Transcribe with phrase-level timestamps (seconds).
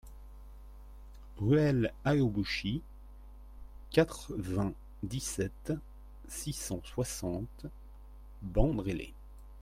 [1.37, 2.81] Ruelle Haoibouchie,
[3.91, 5.73] quatre-vingt-dix-sept,
[6.27, 7.67] six cent soixante
[8.41, 9.13] Bandrélé